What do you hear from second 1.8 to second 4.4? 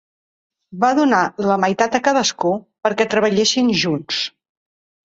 a cadascun perquè treballessin junts.